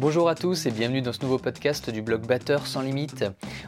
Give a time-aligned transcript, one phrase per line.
[0.00, 3.26] Bonjour à tous et bienvenue dans ce nouveau podcast du blog Batteur sans limite.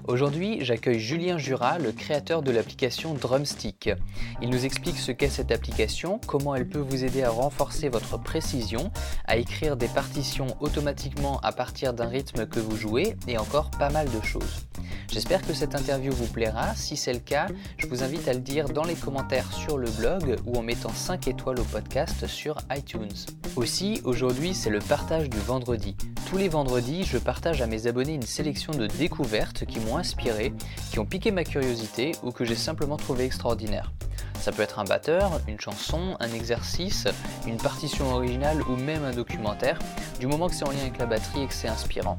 [0.09, 3.91] Aujourd'hui, j'accueille Julien Jura, le créateur de l'application Drumstick.
[4.41, 8.17] Il nous explique ce qu'est cette application, comment elle peut vous aider à renforcer votre
[8.19, 8.91] précision,
[9.27, 13.91] à écrire des partitions automatiquement à partir d'un rythme que vous jouez et encore pas
[13.91, 14.65] mal de choses.
[15.13, 16.75] J'espère que cette interview vous plaira.
[16.75, 19.91] Si c'est le cas, je vous invite à le dire dans les commentaires sur le
[19.91, 23.13] blog ou en mettant 5 étoiles au podcast sur iTunes.
[23.57, 25.95] Aussi, aujourd'hui, c'est le partage du vendredi.
[26.33, 30.55] Tous les vendredis, je partage à mes abonnés une sélection de découvertes qui m'ont inspiré,
[30.91, 33.93] qui ont piqué ma curiosité ou que j'ai simplement trouvé extraordinaires.
[34.41, 37.07] Ça peut être un batteur, une chanson, un exercice,
[37.47, 39.79] une partition originale ou même un documentaire,
[40.21, 42.17] du moment que c'est en lien avec la batterie et que c'est inspirant.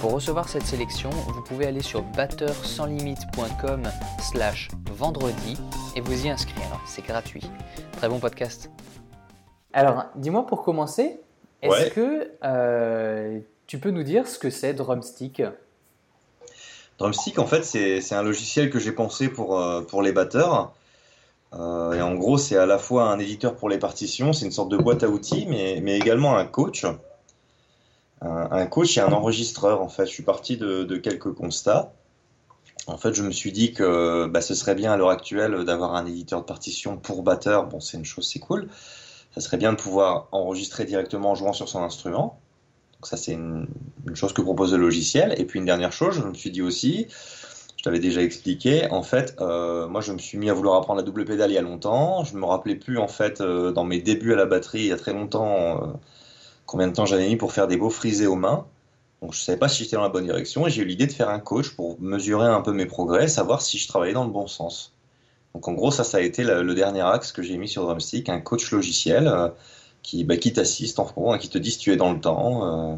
[0.00, 3.84] Pour recevoir cette sélection, vous pouvez aller sur batteursanslimite.com
[4.18, 5.56] slash vendredi
[5.94, 6.80] et vous y inscrire.
[6.86, 7.48] C'est gratuit.
[7.92, 8.68] Très bon podcast.
[9.72, 11.20] Alors, dis-moi pour commencer,
[11.72, 15.42] est-ce que euh, tu peux nous dire ce que c'est Drumstick?
[16.98, 20.72] Drumstick, en fait, c'est un logiciel que j'ai pensé pour, euh, pour les batteurs.
[21.54, 24.52] Euh, et en gros, c'est à la fois un éditeur pour les partitions, c'est une
[24.52, 26.86] sorte de boîte à outils, mais, mais également un coach.
[28.20, 30.06] Un, coach et un enregistreur, en fait.
[30.06, 31.92] Je suis parti de, de quelques constats.
[32.86, 35.94] En fait, je me suis dit que bah, ce serait bien à l'heure actuelle d'avoir
[35.94, 37.66] un éditeur de partition pour batteur.
[37.66, 38.68] Bon, c'est une chose, c'est cool
[39.34, 42.38] ça serait bien de pouvoir enregistrer directement en jouant sur son instrument.
[42.94, 43.66] Donc ça, c'est une,
[44.14, 45.34] chose que propose le logiciel.
[45.38, 47.08] Et puis une dernière chose, je me suis dit aussi,
[47.76, 50.98] je t'avais déjà expliqué, en fait, euh, moi je me suis mis à vouloir apprendre
[50.98, 52.22] la double pédale il y a longtemps.
[52.24, 54.92] Je me rappelais plus, en fait, euh, dans mes débuts à la batterie, il y
[54.92, 55.86] a très longtemps, euh,
[56.64, 58.66] combien de temps j'avais mis pour faire des beaux frisés aux mains.
[59.20, 61.06] Donc je ne savais pas si j'étais dans la bonne direction et j'ai eu l'idée
[61.06, 64.24] de faire un coach pour mesurer un peu mes progrès, savoir si je travaillais dans
[64.24, 64.93] le bon sens.
[65.54, 68.28] Donc en gros, ça, ça a été le, dernier axe que j'ai mis sur Drumstick,
[68.28, 69.48] un coach logiciel euh,
[70.02, 72.20] qui, bah, qui t'assiste en gros, hein, qui te dit si tu es dans le
[72.20, 72.96] temps, euh,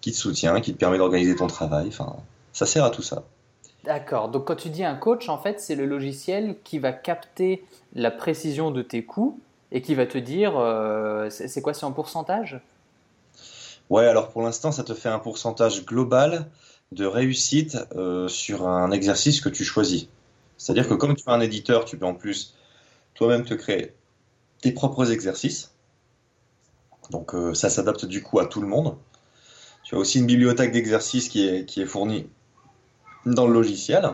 [0.00, 1.88] qui te soutient, qui te permet d'organiser ton travail.
[1.88, 2.16] Enfin,
[2.52, 3.24] ça sert à tout ça.
[3.84, 4.28] D'accord.
[4.28, 8.12] Donc quand tu dis un coach, en fait, c'est le logiciel qui va capter la
[8.12, 9.40] précision de tes coups
[9.72, 12.60] et qui va te dire, euh, c'est quoi, c'est en pourcentage?
[13.90, 16.46] Ouais, alors pour l'instant, ça te fait un pourcentage global
[16.92, 17.78] de réussite
[18.28, 20.06] sur un exercice que tu choisis.
[20.58, 22.54] C'est-à-dire que comme tu as un éditeur, tu peux en plus
[23.14, 23.94] toi-même te créer
[24.60, 25.74] tes propres exercices.
[27.10, 28.96] Donc euh, ça s'adapte du coup à tout le monde.
[29.84, 32.28] Tu as aussi une bibliothèque d'exercices qui est, fournie
[33.24, 34.10] dans le logiciel.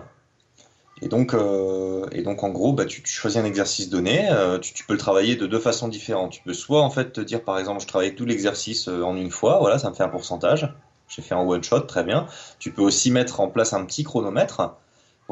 [1.00, 4.98] Et donc, euh, en gros, bah, tu, choisis un exercice donné, euh, tu, peux le
[4.98, 6.32] travailler de deux façons différentes.
[6.32, 9.30] Tu peux soit en fait te dire par exemple je travaille tout l'exercice en une
[9.30, 10.72] fois, voilà, ça me fait un pourcentage.
[11.08, 12.26] J'ai fait un one shot, très bien.
[12.58, 14.76] Tu peux aussi mettre en place un petit chronomètre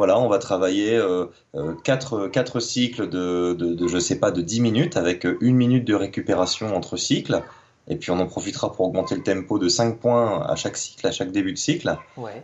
[0.00, 4.62] voilà, on va travailler euh, euh, quatre, cycles de, de, je sais pas, de 10
[4.62, 7.42] minutes avec une minute de récupération entre cycles.
[7.86, 11.06] Et puis on en profitera pour augmenter le tempo de 5 points à chaque cycle,
[11.06, 11.94] à chaque début de cycle.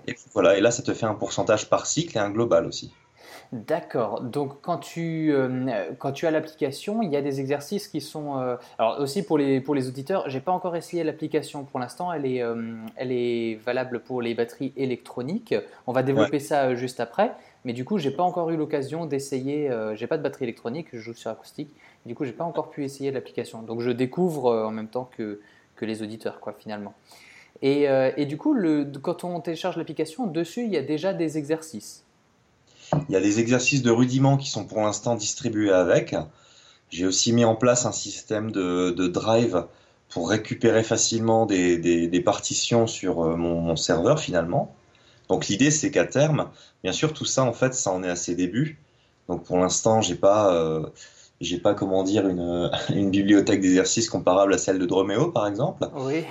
[0.06, 2.92] Et voilà, et là ça te fait un pourcentage par cycle et un global aussi.
[3.52, 4.20] D'accord.
[4.22, 8.38] Donc quand tu, euh, quand tu as l'application, il y a des exercices qui sont...
[8.38, 12.12] Euh, alors aussi pour les, pour les auditeurs, j'ai pas encore essayé l'application pour l'instant.
[12.12, 15.54] Elle, est euh, elle est valable pour les batteries électroniques.
[15.86, 17.32] On va développer ça juste après.
[17.64, 19.68] Mais du coup, j'ai pas encore eu l'occasion d'essayer.
[19.94, 21.70] j'ai pas de batterie électronique, je joue sur acoustique.
[22.04, 23.62] Du coup, j'ai pas encore pu essayer l'application.
[23.62, 25.40] Donc je découvre en même temps que,
[25.74, 26.94] que les auditeurs, quoi, finalement.
[27.62, 27.86] Et,
[28.16, 32.05] et du coup, le, quand on télécharge l'application, dessus, il y a déjà des exercices.
[33.08, 36.14] Il y a des exercices de rudiment qui sont pour l'instant distribués avec.
[36.90, 39.64] J'ai aussi mis en place un système de, drive
[40.08, 44.74] pour récupérer facilement des, partitions sur euh, mon, serveur finalement.
[45.28, 46.50] Donc l'idée c'est qu'à terme,
[46.84, 48.78] bien sûr tout ça en fait ça en est à ses débuts.
[49.28, 50.86] Donc pour l'instant j'ai pas euh,
[51.40, 55.88] j'ai pas comment dire une, une bibliothèque d'exercices comparable à celle de Dromeo par exemple.
[55.96, 56.24] Oui.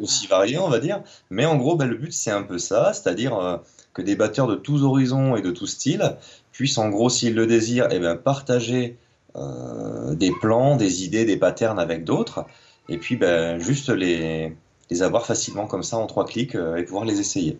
[0.00, 1.02] aussi variée on va dire.
[1.30, 3.58] Mais en gros ben, le but c'est un peu ça, c'est-à-dire euh,
[3.92, 6.16] que des batteurs de tous horizons et de tous styles
[6.52, 8.96] puissent en gros, s'ils le désirent, eh bien, partager
[9.36, 12.46] euh, des plans, des idées, des patterns avec d'autres,
[12.88, 14.56] et puis ben, juste les,
[14.90, 17.56] les avoir facilement comme ça en trois clics euh, et pouvoir les essayer.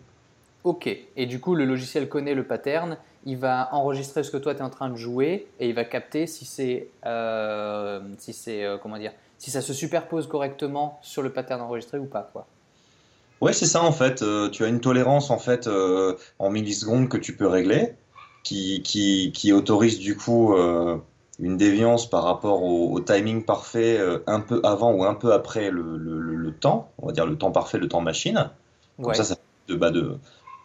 [0.65, 4.53] Ok, et du coup le logiciel connaît le pattern, il va enregistrer ce que toi
[4.53, 8.65] tu es en train de jouer et il va capter si c'est euh, si c'est
[8.83, 12.45] comment dire si ça se superpose correctement sur le pattern enregistré ou pas quoi.
[13.41, 14.21] Ouais, c'est ça en fait.
[14.21, 17.95] Euh, tu as une tolérance en fait euh, en millisecondes que tu peux régler,
[18.43, 20.97] qui, qui, qui autorise du coup euh,
[21.39, 25.97] une déviance par rapport au, timing parfait un peu avant ou un peu après le,
[25.97, 28.51] le, le, temps, on va dire le temps parfait, le temps machine.
[29.01, 29.35] Comme ça, ça
[29.67, 30.17] de, bah, de,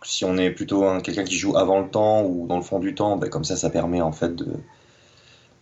[0.02, 2.94] si on est plutôt quelqu'un qui joue avant le temps ou dans le fond du
[2.94, 4.48] temps, bah, comme ça, ça permet en fait de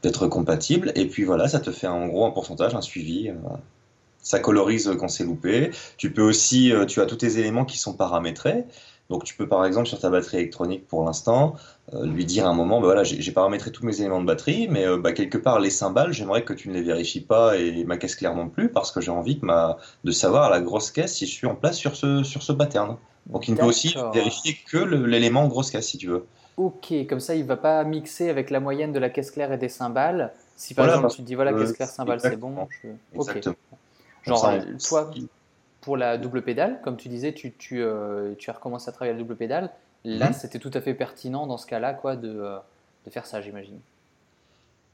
[0.03, 0.93] d'être compatible.
[0.97, 3.31] Et puis voilà, ça te fait en gros un pourcentage, un suivi
[4.25, 5.71] ça colorise quand c'est loupé.
[5.97, 8.65] Tu peux aussi, euh, tu as tous tes éléments qui sont paramétrés.
[9.11, 11.57] Donc tu peux par exemple sur ta batterie électronique pour l'instant
[11.93, 14.67] euh, lui dire à un moment, bah, voilà, j'ai paramétré tous mes éléments de batterie,
[14.71, 17.85] mais euh, bah, quelque part les cymbales, j'aimerais que tu ne les vérifies pas et
[17.85, 19.77] ma caisse claire non plus parce que j'ai envie que ma...
[20.05, 22.53] de savoir à la grosse caisse si je suis en place sur ce, sur ce
[22.53, 22.97] pattern.
[23.27, 26.27] Donc il ne peut aussi vérifier que l'élément grosse caisse si tu veux.
[26.57, 29.59] Ok, comme ça il va pas mixer avec la moyenne de la caisse claire et
[29.59, 30.33] des cymbales.
[30.57, 32.55] Si par exemple tu dis voilà, caisse claire cymbale c'est bon.
[33.15, 33.55] Exactement.
[34.27, 35.11] Genre, toi,
[35.85, 39.13] pour la double pédale, comme tu disais, tu, tu, euh, tu as recommencé à travailler
[39.13, 39.71] la double pédale.
[40.05, 40.33] Là, mhm.
[40.33, 42.59] c'était tout à fait pertinent dans ce cas-là, quoi, de, euh,
[43.05, 43.79] de faire ça, j'imagine.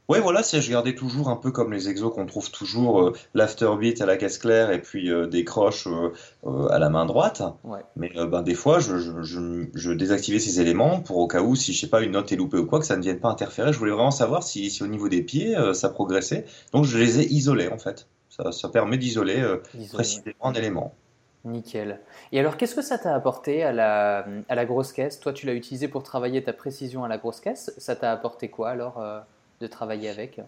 [0.09, 4.01] Oui, voilà, je gardais toujours un peu comme les exos qu'on trouve toujours, euh, l'afterbeat
[4.01, 5.87] à la caisse claire et puis des croches
[6.43, 7.41] à la main droite.
[7.95, 11.71] Mais ben, des fois, je, je, je, désactivais ces éléments pour au cas où, si
[11.71, 13.71] je sais pas, une note est loupée ou quoi, que ça ne vienne pas interférer.
[13.71, 16.43] Je voulais vraiment savoir si, si au niveau des pieds, ça progressait.
[16.73, 18.07] Donc je les ai isolés en fait.
[18.31, 19.61] Ça, permet d'isoler euh,
[19.91, 20.93] précisément un élément.
[21.43, 21.99] Nickel.
[22.31, 25.19] Et alors, qu'est-ce que ça t'a apporté à la, à la grosse caisse?
[25.19, 27.73] Toi, tu l'as utilisé pour travailler ta précision à la grosse caisse.
[27.77, 29.19] Ça t'a apporté quoi alors euh,
[29.59, 30.39] de travailler avec?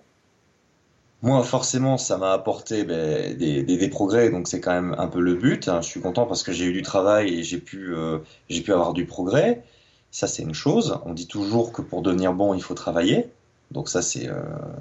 [1.24, 5.20] Moi, forcément, ça m'a apporté ben, des, des, progrès, donc c'est quand même un peu
[5.20, 5.68] le but.
[5.68, 5.82] Hein.
[5.82, 8.20] Je suis content parce que j'ai eu du travail et j'ai pu, euh,
[8.50, 9.64] j'ai pu avoir du progrès.
[10.12, 11.00] Ça, c'est une chose.
[11.06, 13.30] On dit toujours que pour devenir bon, il faut travailler.
[13.72, 14.30] Donc ça, c'est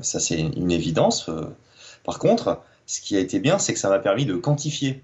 [0.03, 1.31] ça, c'est une évidence.
[2.05, 2.61] Par contre,
[2.93, 5.03] ce qui a été bien, c'est que ça m'a permis de quantifier.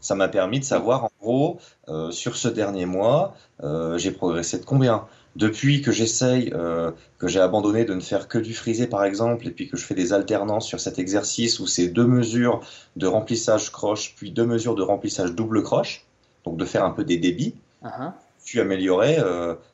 [0.00, 4.58] Ça m'a permis de savoir, en gros, euh, sur ce dernier mois, euh, j'ai progressé
[4.58, 5.06] de combien.
[5.36, 9.46] Depuis que j'essaye, euh, que j'ai abandonné de ne faire que du frisé par exemple,
[9.46, 12.60] et puis que je fais des alternances sur cet exercice où c'est deux mesures
[12.96, 16.04] de remplissage croche, puis deux mesures de remplissage double croche,
[16.44, 17.54] donc de faire un peu des débits,
[17.84, 18.10] uh-huh.
[18.44, 19.24] tu améliorais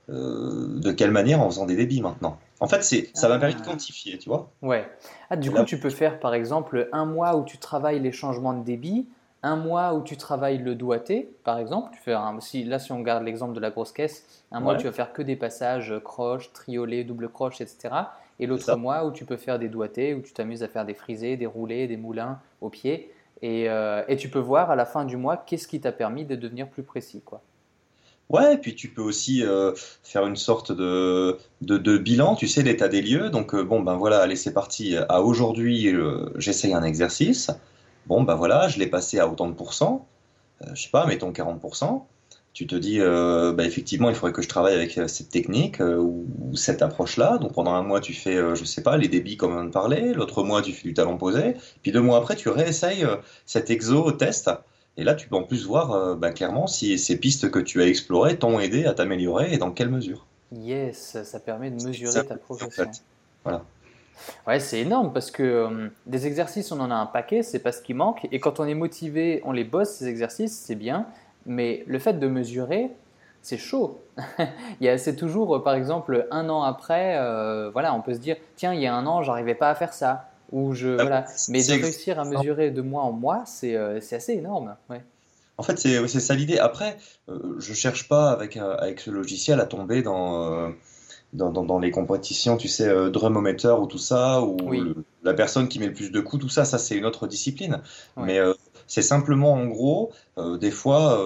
[0.08, 2.38] de quelle manière en faisant des débits maintenant?
[2.60, 4.50] En fait, c'est, ça m'a permis de quantifier, tu vois.
[4.62, 4.88] Ouais.
[5.30, 8.52] Ah, du coup, tu peux faire par exemple un mois où tu travailles les changements
[8.52, 9.08] de débit,
[9.42, 11.90] un mois où tu travailles le doigté, par exemple.
[11.94, 14.86] Tu fais si, là, si on garde l'exemple de la grosse caisse, un mois tu
[14.86, 17.94] vas faire que des passages croche, triolet, double croche, etc.
[18.40, 20.94] Et l'autre mois où tu peux faire des doigtés, où tu t'amuses à faire des
[20.94, 23.12] frisés, des roulés, des moulins au pied.
[23.42, 26.24] Et, euh, et tu peux voir à la fin du mois qu'est-ce qui t'a permis
[26.24, 27.22] de devenir plus précis.
[27.24, 27.40] quoi.
[28.30, 29.72] Ouais, puis tu peux aussi euh,
[30.02, 33.30] faire une sorte de, de, bilan, tu sais, l'état des lieux.
[33.30, 34.96] Donc, euh, bon, ben voilà, allez, c'est parti.
[35.08, 37.50] À aujourd'hui, euh, j'essaye un exercice.
[38.06, 40.06] Bon, ben voilà, je l'ai passé à autant de pourcents.
[40.74, 42.04] je sais pas, mettons 40%.
[42.52, 46.82] Tu te dis, ben, effectivement, il faudrait que je travaille avec cette technique ou, cette
[46.82, 47.38] approche-là.
[47.38, 50.12] Donc, pendant un mois, tu fais, je sais pas, les débits comme on en parlait.
[50.12, 51.54] L'autre mois, tu fais du talon posé.
[51.82, 53.06] Puis deux mois après, tu réessayes
[53.46, 54.50] cet exo test
[54.98, 57.80] et là, tu peux en plus voir euh, bah, clairement si ces pistes que tu
[57.80, 60.26] as explorées t'ont aidé à t'améliorer et dans quelle mesure.
[60.50, 62.90] Yes, ça permet de mesurer ta progression.
[63.44, 63.64] Voilà.
[64.48, 67.70] Ouais, c'est énorme parce que euh, des exercices, on en a un paquet, c'est pas
[67.70, 68.26] ce qui manque.
[68.32, 71.06] Et quand on est motivé, on les bosse, ces exercices, c'est bien.
[71.46, 72.90] Mais le fait de mesurer,
[73.40, 74.02] c'est chaud.
[74.80, 77.14] c'est toujours, euh, par exemple, un an après,
[77.70, 79.92] voilà, on peut se dire, tiens, il y a un an, j'arrivais pas à faire
[79.92, 80.27] ça.
[80.52, 81.24] Ou je, ah, voilà.
[81.48, 84.76] Mais de réussir à mesurer de mois en mois, c'est euh, assez énorme.
[84.88, 85.02] Ouais.
[85.58, 86.58] En fait, c'est ça l'idée.
[86.58, 86.96] Après,
[87.28, 90.72] euh, je cherche pas avec, euh, avec ce logiciel à tomber dans,
[91.32, 94.56] dans, dans, les compétitions, tu sais, Drumometer ou tout ça, ou
[95.24, 97.82] la personne qui met le plus de coups, tout ça, ça c'est une autre discipline.
[98.16, 98.38] Mais
[98.86, 100.12] c'est simplement, en gros,
[100.60, 101.20] des fois,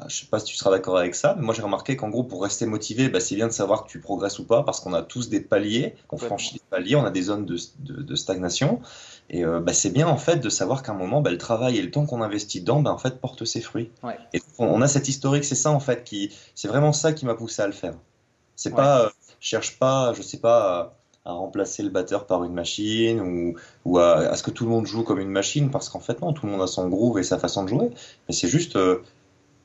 [0.00, 2.08] bah, je sais pas si tu seras d'accord avec ça, mais moi j'ai remarqué qu'en
[2.08, 4.80] gros, pour rester motivé, bah, c'est bien de savoir que tu progresses ou pas, parce
[4.80, 8.14] qu'on a tous des paliers, qu'on franchit des paliers, on a des zones de, de,
[8.14, 8.80] stagnation.
[9.28, 11.82] Et euh, bah, c'est bien en fait de savoir qu'à un moment, le travail et
[11.82, 13.90] le temps qu'on investit dedans, en fait, porte ses fruits.
[14.32, 17.34] Et on, a cette historique, c'est ça en fait, qui, c'est vraiment ça qui m'a
[17.34, 17.94] poussé à le faire.
[18.56, 20.94] C'est pas, euh, je cherche pas, je sais pas.
[21.26, 23.54] À, remplacer le batteur par une machine ou,
[23.84, 26.32] ou à, ce que tout le monde joue comme une machine parce qu'en fait non
[26.32, 27.90] tout le monde a son groove et sa façon de jouer
[28.26, 29.04] mais c'est juste euh,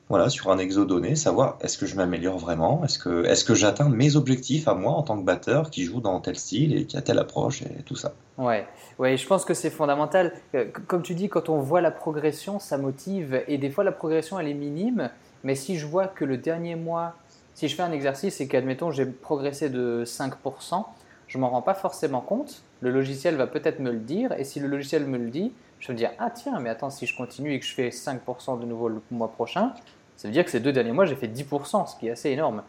[0.08, 3.56] voilà, sur un exo donné, savoir est-ce que je m'améliore vraiment, est-ce que, est que
[3.56, 6.86] j'atteins mes objectifs à moi en tant que batteur qui joue dans tel style et
[6.86, 8.14] qui a telle approche et tout ça.
[8.38, 8.68] Ouais,
[9.00, 10.34] ouais je pense que c'est fondamental.
[10.54, 13.92] Euh, comme tu dis, quand on voit la progression, ça motive et des fois la
[13.92, 15.10] progression elle est minime,
[15.44, 17.16] mais si je vois que le dernier mois,
[17.56, 20.86] si je fais un exercice et qu'admettons j'ai progressé de 5%,
[21.28, 22.62] je m'en rends pas forcément compte.
[22.82, 25.88] Le logiciel va peut-être me le dire et si le logiciel me le dit, je
[25.88, 28.60] vais me dire ah tiens mais attends si je continue et que je fais 5%
[28.60, 29.74] de nouveau le mois prochain,
[30.18, 32.30] ça veut dire que ces deux derniers mois, j'ai fait 10%, ce qui est assez
[32.30, 32.64] énorme.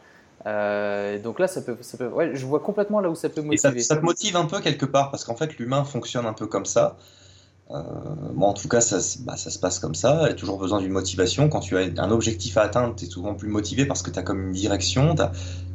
[0.46, 3.42] Euh, donc là, ça peut, ça peut ouais, je vois complètement là où ça peut
[3.42, 3.80] motiver.
[3.80, 6.66] ça, te motive un peu quelque part, parce qu'en fait, l'humain fonctionne un peu comme
[6.66, 6.96] ça.
[7.72, 7.82] Euh,
[8.40, 10.20] en tout cas, ça, bah, ça se passe comme ça.
[10.22, 11.48] Il y a toujours besoin d'une motivation.
[11.48, 14.18] Quand tu as un objectif à atteindre, tu es souvent plus motivé parce que tu
[14.18, 15.22] as comme une direction, tu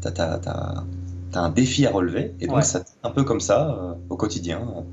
[0.07, 0.83] as,
[1.33, 2.33] un défi à relever.
[2.39, 4.85] Et donc, ça un peu comme ça euh, au quotidien.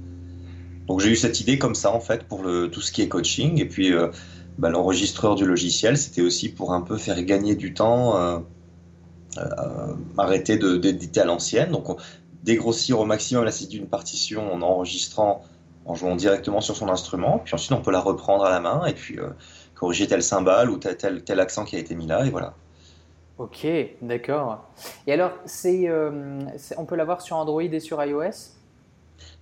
[0.89, 3.09] Donc j'ai eu cette idée comme ça en fait pour le, tout ce qui est
[3.09, 3.93] coaching et puis
[4.59, 8.43] bah, l'enregistreur du logiciel c'était aussi pour un peu faire gagner du temps,
[10.17, 11.71] arrêter d'éditer à l'ancienne.
[11.71, 11.87] Donc
[12.43, 15.43] dégrossir au maximum la d'une partition en enregistrant
[15.85, 18.85] en jouant directement sur son instrument, puis ensuite on peut la reprendre à la main
[18.87, 19.19] et puis
[19.79, 22.55] corriger tel cymbale ou tel, tel, accent qui a été mis là, et voilà.
[23.39, 23.67] Ok,
[24.03, 24.65] d'accord.
[25.07, 25.33] Et alors,
[25.65, 26.41] euh,
[26.77, 28.55] on peut l'avoir sur Android et sur iOS?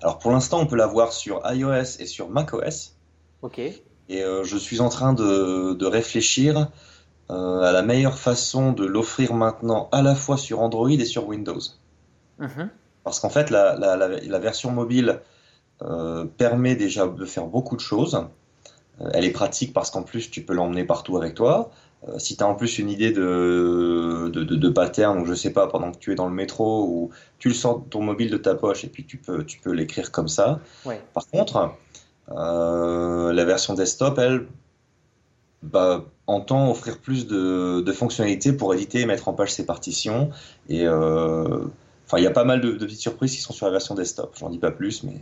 [0.02, 2.94] Alors pour l'instant, on peut l'avoir sur iOS et sur macOS.
[3.40, 3.60] Ok.
[4.08, 6.68] Et euh, je suis en train de, de réfléchir
[7.30, 11.26] euh, à la meilleure façon de l'offrir maintenant à la fois sur Android et sur
[11.26, 11.60] Windows.
[12.38, 12.70] Mhm.
[13.04, 15.20] Parce qu'en fait, la, la, la, version mobile
[16.38, 18.26] permet déjà de faire beaucoup de choses.
[19.00, 21.70] Euh, elle est pratique parce qu'en plus tu peux l'emmener partout avec toi.
[22.08, 25.52] Euh, si tu as en plus une idée de, de, de, pattern, ou je sais
[25.52, 28.36] pas, pendant que tu es dans le métro, ou tu le sors ton mobile de
[28.36, 30.60] ta poche et puis tu peux, tu peux l'écrire comme ça.
[31.14, 31.66] Par contre, euh,
[32.28, 34.46] la version desktop, elle,
[35.62, 40.30] bah, entend offrir plus de, de, fonctionnalités pour éditer et mettre en page ses partitions.
[40.68, 43.72] Et enfin, il y a pas mal de, de, petites surprises qui sont sur la
[43.72, 44.34] version desktop.
[44.38, 45.14] J'en dis pas plus, mais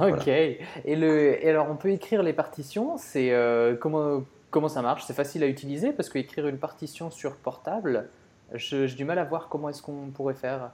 [0.00, 0.28] Ok.
[0.28, 2.96] Et, le, alors, on peut écrire les partitions.
[2.98, 5.04] C'est euh, comment, comment ça marche?
[5.06, 8.08] C'est facile à utiliser parce qu'écrire une partition sur portable,
[8.54, 10.70] j'ai du mal à voir comment est-ce qu'on pourrait faire.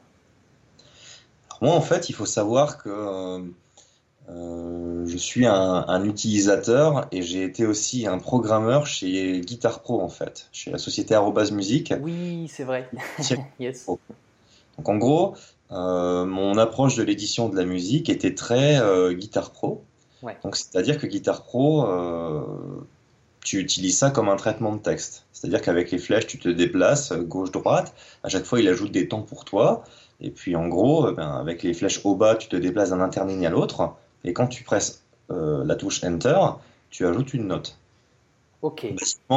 [1.61, 3.45] moi, en fait, il faut savoir que
[4.29, 10.09] euh, je suis un, utilisateur et j'ai été aussi un programmeur chez Guitar Pro, en
[10.09, 11.95] fait, chez la société Arrobas Music.
[12.01, 12.89] Oui, c'est vrai.
[13.61, 13.87] yes.
[13.87, 15.35] Donc, en gros,
[15.73, 19.83] euh, mon approche de l'édition de la musique était très euh, Guitar Pro.
[20.45, 21.87] Donc, c'est-à-dire que Guitar Pro,
[23.43, 25.25] tu utilises ça comme un traitement de texte.
[25.33, 27.95] C'est-à-dire qu'avec les flèches, tu te déplaces gauche-droite.
[28.23, 29.83] À chaque fois, il ajoute des temps pour toi.
[30.21, 33.47] Et puis, en gros, ben, avec les flèches au bas, tu te déplaces d'un interligne
[33.47, 33.95] à l'autre.
[34.25, 36.39] Et quand tu presses la touche Enter,
[36.91, 37.79] tu ajoutes une note.
[38.63, 38.87] Ok.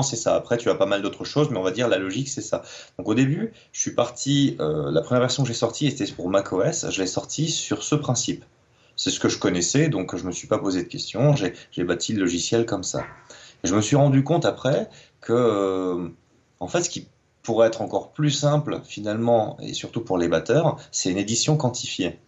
[0.03, 0.35] c'est ça.
[0.35, 2.61] Après, tu as pas mal d'autres choses, mais on va dire la logique, c'est ça.
[2.97, 4.57] Donc au début, je suis parti.
[4.59, 6.89] Euh, la première version que j'ai sortie était pour macOS.
[6.89, 8.43] Je l'ai sortie sur ce principe.
[8.97, 11.35] C'est ce que je connaissais, donc je me suis pas posé de questions.
[11.35, 13.05] J'ai bâti le logiciel comme ça.
[13.63, 14.89] Et je me suis rendu compte après
[15.21, 16.09] que, euh,
[16.59, 17.07] en fait, ce qui
[17.43, 22.19] pourrait être encore plus simple finalement, et surtout pour les batteurs, c'est une édition quantifiée.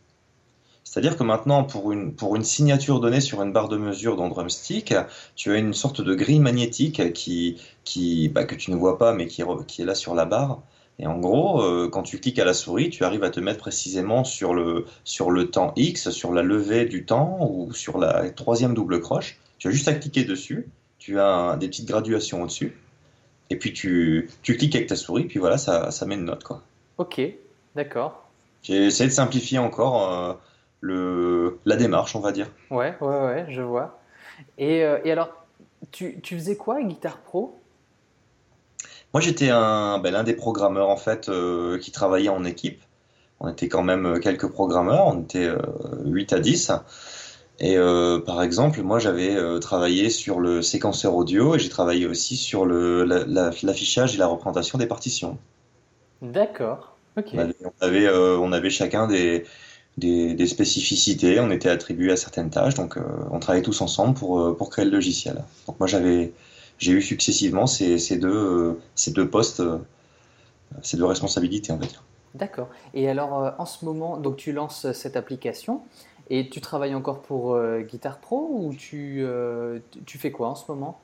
[0.86, 4.30] C'est-à-dire que maintenant, pour une, pour une signature donnée sur une barre de mesure dans
[4.30, 4.94] Drumstick,
[5.36, 9.12] tu as une sorte de grille magnétique qui, qui, bah, que tu ne vois pas,
[9.12, 10.62] mais qui, qui est là sur la barre.
[11.00, 13.60] Et en gros, euh, quand tu cliques à la souris, tu arrives à te mettre
[13.60, 18.30] précisément sur le, sur le temps X, sur la levée du temps ou sur la
[18.30, 19.38] troisième double croche.
[19.58, 22.78] Tu as juste à cliquer dessus, tu as des petites graduations au-dessus,
[23.50, 26.44] et puis tu, tu cliques avec ta souris, puis voilà, ça, ça met une note.
[26.44, 26.62] Quoi.
[26.98, 27.20] Ok,
[27.76, 28.30] d'accord.
[28.64, 30.14] J'ai essayé de simplifier encore.
[30.14, 30.34] Euh,
[30.86, 32.48] le, la démarche, on va dire.
[32.70, 34.00] Ouais, ouais, ouais, je vois.
[34.58, 35.30] Et, euh, et alors,
[35.92, 37.60] tu, tu, faisais quoi, Guitar Pro?
[39.14, 42.84] Moi, j'étais un, ben, l'un des programmeurs, en fait, euh, qui travaillait en équipe.
[43.40, 45.50] On était quand même euh, quelques programmeurs, on était
[46.06, 46.72] 8 à 10.
[47.60, 47.78] Et
[48.26, 53.06] par exemple, moi, j'avais travaillé sur le séquenceur audio et j'ai travaillé aussi sur le,
[53.06, 55.38] l'affichage et la représentation des partitions.
[56.22, 56.98] D'accord.
[57.18, 57.28] Ok.
[57.34, 59.46] On avait, on avait chacun des,
[59.98, 64.40] des, spécificités, on était attribué à certaines tâches, donc euh, on travaillait tous ensemble pour,
[64.40, 65.44] euh, pour créer le logiciel.
[65.68, 66.34] Donc moi j'avais
[66.78, 69.64] j'ai eu successivement ces, ces deux, euh, ces deux postes,
[70.82, 72.04] ces deux responsabilités, on va dire.
[72.34, 72.68] D'accord.
[72.94, 75.82] Et alors en ce moment, donc tu lances cette application
[76.30, 79.26] et tu travailles encore pour Guitar Pro ou tu,
[80.06, 81.00] tu fais quoi en ce moment?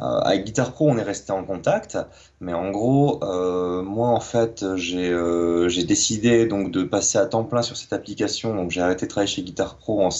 [0.00, 1.98] Euh, avec Guitar Pro, on est resté en contact,
[2.40, 7.44] mais en gros, euh, moi en fait, j'ai euh, décidé donc de passer à temps
[7.44, 8.54] plein sur cette application.
[8.54, 10.10] Donc j'ai arrêté de travailler chez Guitar Pro en,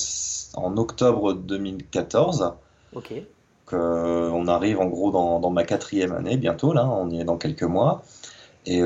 [0.54, 2.54] en octobre 2014.
[2.94, 3.12] Ok.
[3.73, 7.37] on arrive en gros dans, dans, ma quatrième année bientôt là, on y est dans
[7.37, 8.02] quelques mois.
[8.66, 8.82] Et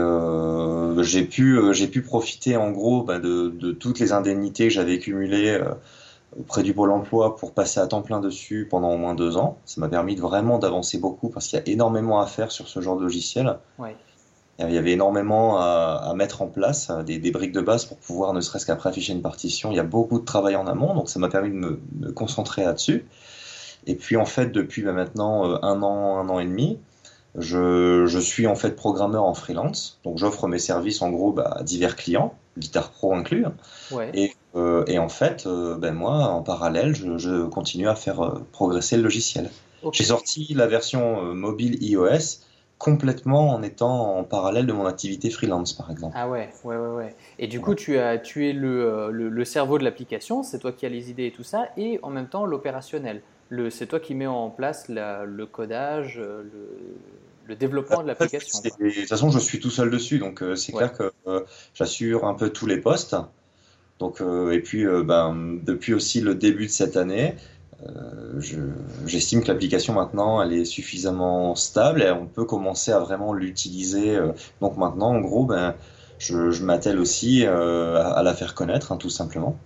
[1.02, 4.98] j'ai pu, j'ai pu profiter en gros bah, de, de, toutes les indemnités que j'avais
[4.98, 5.58] cumulées
[6.38, 9.58] auprès du Pôle emploi pour passer à temps plein dessus pendant au moins deux ans.
[9.64, 12.68] Ça m'a permis de vraiment d'avancer beaucoup parce qu'il y a énormément à faire sur
[12.68, 13.58] ce genre de logiciel.
[14.58, 18.40] Il y avait énormément à, mettre en place, des, briques de base pour pouvoir ne
[18.40, 19.70] serait-ce qu'après afficher une partition.
[19.70, 22.64] Il y a beaucoup de travail en amont, donc ça m'a permis de me, concentrer
[22.64, 23.06] là-dessus.
[23.86, 26.78] Et puis en fait, depuis bah, maintenant euh, un an, un an et demi,
[27.34, 29.98] je, suis en fait programmeur en freelance.
[30.04, 33.46] Donc j'offre mes services en gros bah, à divers clients, Guitar Pro inclus.
[34.14, 38.46] Et euh, et en fait, euh, ben moi, en parallèle, je, continue à faire euh,
[38.52, 39.50] progresser le logiciel.
[39.92, 42.44] J'ai sorti la version mobile iOS
[42.78, 46.14] complètement en étant en parallèle de mon activité freelance, par exemple.
[46.16, 47.16] Ah ouais, ouais, ouais, ouais.
[47.40, 50.86] Et du coup, tu, as, tu es le, le, cerveau de l'application, c'est toi qui
[50.86, 53.22] as les idées et tout ça, et en même temps l'opérationnel.
[53.70, 56.48] C'est toi qui mets en place le codage, le,
[57.46, 58.60] le développement de l'application.
[58.62, 61.12] De toute façon, je suis tout seul dessus, donc c'est clair que
[61.74, 63.16] j'assure un peu tous les postes.
[63.98, 67.34] Donc, et puis, ben, depuis aussi le début de cette année,
[67.88, 68.40] euh,
[69.06, 74.16] j'estime que l'application maintenant elle est suffisamment stable et on peut commencer à vraiment l'utiliser.
[74.16, 75.74] Euh, donc maintenant, en gros, ben,
[76.18, 79.58] je, m'attelle aussi euh, à, la faire connaître, hein, tout simplement.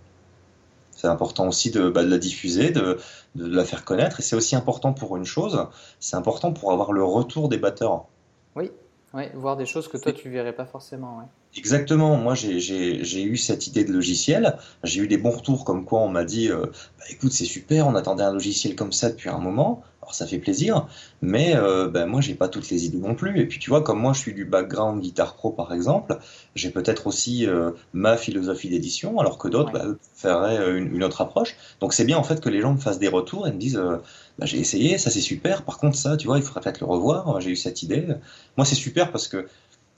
[0.97, 2.99] C'est important aussi de, bah, de, la diffuser, de,
[3.35, 4.21] de, la faire connaître.
[4.21, 5.67] Et c'est aussi important pour une chose,
[6.01, 8.07] c'est important pour avoir le retour des batteurs.
[8.57, 8.71] Oui,
[9.15, 11.19] oui, voir des choses que toi tu verrais pas forcément.
[11.19, 11.25] Ouais.
[11.57, 16.01] Exactement, moi j'ai eu cette idée de logiciel, j'ai eu des bons retours comme quoi
[16.01, 16.67] on m'a dit euh,
[16.99, 20.27] bah, écoute c'est super, on attendait un logiciel comme ça depuis un moment, alors ça
[20.27, 20.87] fait plaisir,
[21.21, 23.83] mais euh, bah, moi j'ai pas toutes les idées non plus, et puis tu vois
[23.83, 26.17] comme moi je suis du background guitare pro par exemple,
[26.55, 29.85] j'ai peut-être aussi euh, ma philosophie d'édition, alors que d'autres bah,
[30.15, 33.09] feraient une, autre approche, donc c'est bien en fait que les gens me fassent des
[33.09, 33.83] retours et me disent
[34.39, 36.87] bah, j'ai essayé, ça c'est super, par contre ça tu vois il faudrait peut-être le
[36.87, 38.07] revoir, j'ai eu cette idée,
[38.57, 39.47] moi c'est super parce que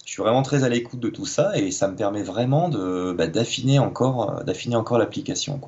[0.08, 3.12] je suis vraiment très à l'écoute de tout ça et ça me permet vraiment de
[3.12, 5.60] bah, d'affiner encore, euh, d'affiner encore l'application.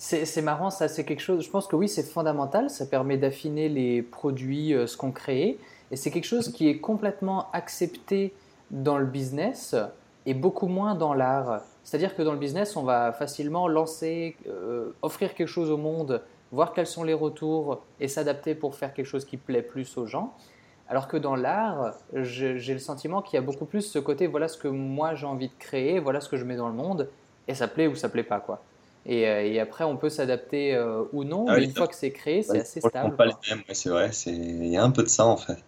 [0.00, 1.44] C'est marrant, ça, c'est quelque chose.
[1.44, 2.70] Je pense que oui, c'est fondamental.
[2.70, 5.58] Ça permet d'affiner les produits, euh, ce qu'on crée,
[5.90, 8.32] et c'est quelque chose qui est complètement accepté
[8.70, 9.74] dans le business
[10.24, 11.62] et beaucoup moins dans l'art.
[11.82, 16.22] C'est-à-dire que dans le business, on va facilement lancer, euh, offrir quelque chose au monde,
[16.52, 20.06] voir quels sont les retours et s'adapter pour faire quelque chose qui plaît plus aux
[20.06, 20.32] gens.
[20.88, 24.48] Alors que dans l'art, j'ai le sentiment qu'il y a beaucoup plus ce côté voilà
[24.48, 27.10] ce que moi j'ai envie de créer, voilà ce que je mets dans le monde,
[27.48, 28.62] et ça plaît ou ça plaît pas quoi.
[29.06, 32.10] Et, euh, après on peut s'adapter euh, ou non, ah mais une fois que c'est
[32.10, 33.16] créé, c'est assez stable.
[33.16, 35.58] Pas les mêmes, c'est vrai, il y a un peu de ça en fait.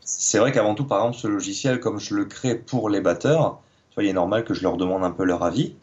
[0.00, 3.60] C'est vrai qu'avant tout, par exemple, ce logiciel, comme je le crée pour les batteurs,
[3.98, 5.74] il est normal que je leur demande un peu leur avis.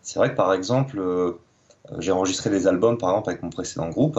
[0.00, 1.38] C'est vrai que par exemple, euh,
[1.98, 4.18] j'ai enregistré des albums par exemple avec mon précédent groupe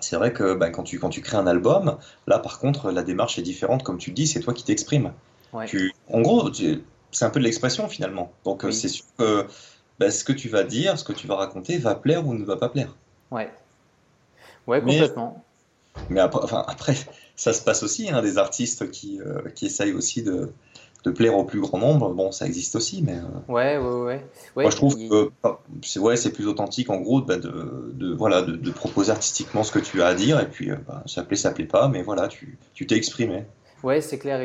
[0.00, 3.02] c'est vrai que bah, quand, tu, quand tu crées un album, là par contre, la
[3.02, 5.12] démarche est différente, comme tu le dis, c'est toi qui t'exprimes.
[5.52, 8.30] en gros, c'est un peu de l'expression finalement.
[8.44, 9.46] Donc c'est sûr que
[9.98, 12.44] bah, ce que tu vas dire, ce que tu vas raconter va plaire ou ne
[12.44, 12.94] va pas plaire.
[13.30, 13.50] Ouais.
[14.66, 15.44] Ouais, complètement.
[16.10, 16.96] Mais, après, enfin, après,
[17.36, 20.52] ça se passe aussi, hein, des artistes qui, euh, qui essayent aussi de,
[21.04, 23.14] de plaire au plus grand nombre, bon, ça existe aussi, mais.
[23.14, 24.26] Euh, ouais, ouais, ouais.
[24.56, 25.30] moi, je trouve que
[25.82, 29.72] c'est ouais, c'est plus authentique, en gros, bah, de, de, voilà, de, proposer artistiquement ce
[29.72, 32.02] que tu as à dire, et puis euh, bah, ça plaît, ça plaît pas, mais
[32.02, 33.44] voilà, tu t'es exprimé.
[33.82, 34.40] Ouais, c'est clair.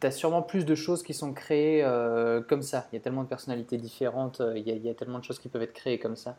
[0.00, 2.86] Tu as, sûrement plus de choses qui sont créées euh, comme ça.
[2.92, 5.62] Il y a tellement de personnalités différentes, il y, a, tellement de choses qui peuvent
[5.62, 6.36] être créées comme ça.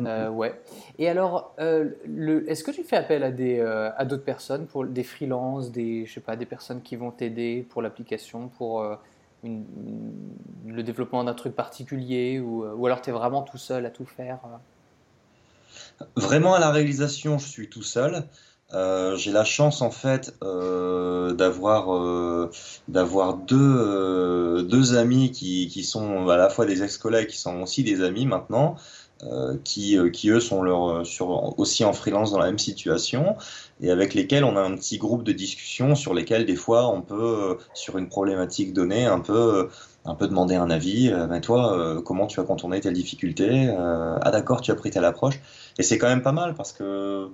[0.00, 0.28] Mm-hmm.
[0.28, 0.60] ouais.
[0.98, 5.70] Et alors, est-ce que tu fais appel à des à d'autres personnes pour des freelances,
[5.70, 8.84] des je sais pas, des personnes qui vont t'aider pour l'application, pour
[9.42, 14.06] le développement d'un truc particulier, ou, ou alors tu es vraiment tout seul à tout
[14.06, 14.38] faire
[16.16, 18.24] Vraiment à la réalisation, je suis tout seul.
[18.72, 22.50] Euh, j'ai la chance en fait euh, d'avoir euh,
[22.86, 27.82] d'avoir deux deux amis qui, qui sont à la fois des ex-collègues qui sont aussi
[27.82, 28.76] des amis maintenant
[29.64, 33.36] qui qui eux sont leur sur aussi en freelance dans la même situation
[33.82, 37.02] et avec lesquels on a un petit groupe de discussion sur lesquels des fois on
[37.02, 39.68] peut sur une problématique donnée un peu
[40.06, 41.10] un peu demander un avis.
[41.10, 43.68] ben toi, comment tu as contourné telle difficulté?
[43.68, 45.38] Ah d'accord, tu as pris telle approche.
[45.78, 47.28] Et c'est quand même pas mal parce que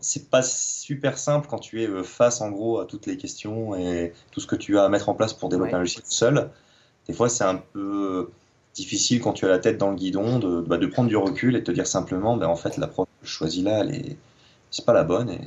[0.00, 3.74] c'est pas super simple quand tu es euh, face en gros à toutes les questions
[3.76, 6.50] et tout ce que tu as à mettre en place pour développer un logiciel seul.
[7.06, 8.30] Des fois, c'est un peu
[8.74, 11.56] difficile quand tu as la tête dans le guidon de, bah, de prendre du recul
[11.56, 14.16] et de te dire simplement, ben, en fait, l'approche que je choisis là, elle est,
[14.70, 15.40] c'est pas la bonne et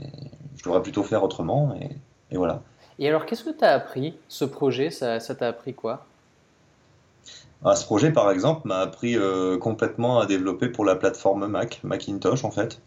[0.58, 1.90] je devrais plutôt faire autrement et,
[2.32, 2.62] et voilà.
[3.00, 6.06] Et alors, qu'est-ce que tu as appris Ce projet, ça, ça t'a appris quoi?
[7.66, 11.82] Ah, Ce projet, par exemple, m'a appris euh, complètement à développer pour la plateforme Mac,
[11.84, 12.82] Macintosh en fait.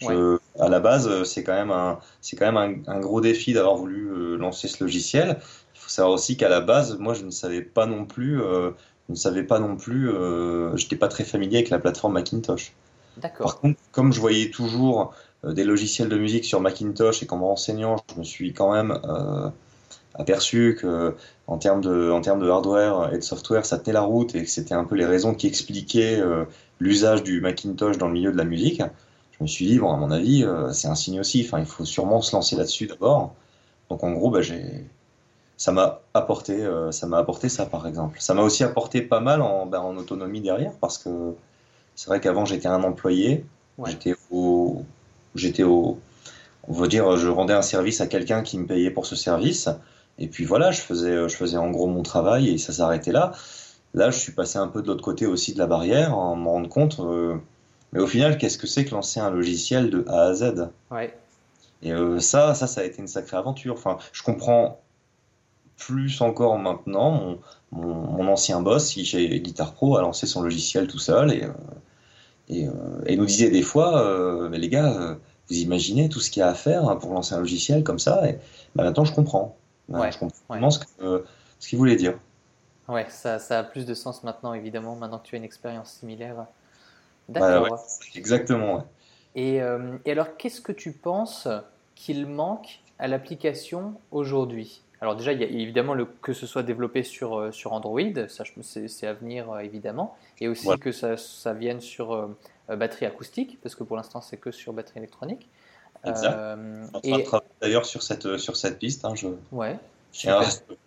[0.00, 3.52] Je, À la base, euh, c'est quand même un, c'est quand même un, gros défi
[3.52, 5.38] d'avoir voulu euh, lancer ce logiciel.
[5.74, 8.70] Il faut savoir aussi qu'à la base, moi, je ne savais pas non plus, euh,
[9.08, 12.72] je ne savais pas non plus, euh, j'étais pas très familier avec la plateforme Macintosh.
[13.16, 13.46] D'accord.
[13.46, 17.44] Par contre, comme je voyais toujours des logiciels de musique sur Macintosh et qu'en me
[17.44, 18.98] renseignant, je me suis quand même
[20.14, 21.14] aperçu que
[21.46, 24.44] en termes de, en termes de hardware et de software, ça tenait la route et
[24.44, 26.20] que c'était un peu les raisons qui expliquaient
[26.78, 28.82] l'usage du Macintosh dans le milieu de la musique
[29.38, 31.44] je me suis dit, bon, à mon avis, euh, c'est un signe aussi.
[31.46, 33.34] Enfin, il faut sûrement se lancer là-dessus d'abord.
[33.90, 34.86] Donc, en gros, bah, j'ai,
[35.56, 38.20] ça m'a apporté, euh, ça m'a apporté ça, par exemple.
[38.20, 41.34] Ça m'a aussi apporté pas mal en, bah, en autonomie derrière, parce que
[41.94, 43.44] c'est vrai qu'avant, j'étais un employé.
[43.84, 44.84] J'étais au,
[45.34, 45.98] j'étais au,
[46.66, 49.68] on va dire, je rendais un service à quelqu'un qui me payait pour ce service.
[50.18, 53.32] Et puis voilà, je faisais, je faisais en gros mon travail et ça s'arrêtait là.
[53.92, 56.48] Là, je suis passé un peu de l'autre côté aussi de la barrière en me
[56.48, 57.00] rendant compte.
[57.00, 57.36] Euh,
[57.96, 60.68] mais au final, qu'est-ce que c'est que lancer un logiciel de A à Z?
[60.90, 61.16] Ouais.
[61.80, 63.72] Et euh, ça, ça, ça a été une sacrée aventure.
[63.72, 64.80] Enfin, je comprends
[65.78, 67.38] plus encore maintenant.
[67.72, 71.52] Mon, mon, ancien boss, chez Guitar Pro, a lancé son logiciel tout seul et, euh,
[72.50, 72.68] et,
[73.06, 75.16] et nous disait des fois, mais les gars,
[75.48, 78.28] vous imaginez tout ce qu'il y a à faire pour lancer un logiciel comme ça
[78.28, 78.38] Et
[78.74, 79.56] ben, maintenant, je comprends.
[79.88, 81.22] Ouais, je comprends ce qu'il
[81.60, 82.18] ce voulait dire.
[82.88, 85.92] Ouais, ça, ça, a plus de sens maintenant, évidemment, maintenant que tu as une expérience
[85.92, 86.46] similaire.
[87.28, 87.78] D'accord.
[88.14, 88.86] exactement.
[89.34, 91.48] Et, euh, et, alors, qu'est-ce que tu penses
[91.94, 94.82] qu'il manque à l'application aujourd'hui?
[95.02, 98.00] Alors déjà, il y a évidemment le, que ce soit développé sur, euh, sur Android,
[98.28, 102.30] ça c'est à venir euh, évidemment, et aussi que ça, ça, vienne sur
[102.66, 105.48] batterie acoustique, parce que pour l'instant c'est que sur batterie électronique.
[106.02, 106.58] Exact.
[107.04, 107.26] et...
[107.60, 109.28] D'ailleurs sur cette, sur cette piste, hein, je...
[109.52, 109.76] Ouais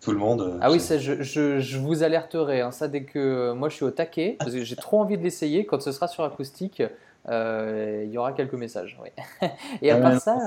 [0.01, 0.41] tout le monde.
[0.41, 2.61] Euh, ah oui, ça, je, je, vous alerterai.
[2.61, 5.17] Hein, ça, dès que euh, moi je suis au taquet, parce que j'ai trop envie
[5.17, 5.65] de l'essayer.
[5.65, 6.81] Quand ce sera sur acoustique,
[7.27, 8.97] euh, il y aura quelques messages.
[9.81, 10.37] Et à part ça,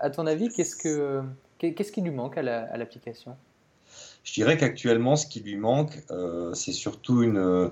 [0.00, 1.22] à ton avis, qu'est-ce, que,
[1.58, 3.36] qu'est-ce qui lui manque à, l'application?
[4.22, 5.98] Je dirais qu'actuellement, ce qui lui manque,
[6.54, 7.70] c'est surtout une,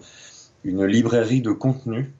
[0.64, 2.12] une librairie de contenu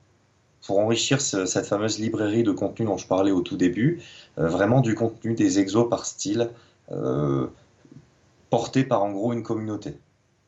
[0.67, 4.03] pour enrichir cette fameuse librairie de contenu dont je parlais au tout début,
[4.37, 6.51] vraiment du contenu des exos par style,
[8.51, 9.99] porté par en gros une communauté.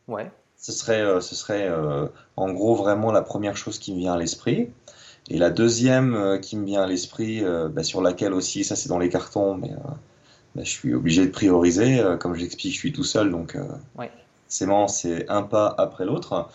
[0.09, 0.31] Ouais.
[0.57, 4.15] Ce serait, euh, ce serait euh, en gros vraiment la première chose qui me vient
[4.15, 4.71] à l'esprit.
[5.29, 8.89] Et la deuxième euh, qui me vient à l'esprit, bah, sur laquelle aussi, ça c'est
[8.89, 9.71] dans les cartons, mais
[10.55, 12.03] bah, je suis obligé de prioriser.
[12.21, 13.57] comme je l'explique, je suis tout seul, donc
[13.99, 14.11] ouais.
[14.49, 16.49] c'est c'est un pas après l'autre.